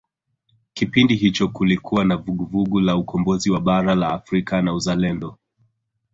kipindi 0.73 1.15
hicho 1.15 1.47
kulikuwa 1.47 2.05
na 2.05 2.17
vuguvugu 2.17 2.79
la 2.81 2.95
ukombozi 2.97 3.49
wa 3.51 3.59
bara 3.61 3.95
la 3.95 4.09
afrika 4.09 4.61
na 4.61 4.73
uzalendo 4.73 5.37